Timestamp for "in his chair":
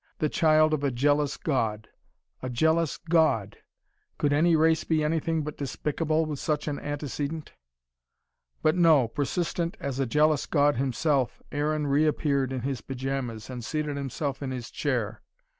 14.41-15.21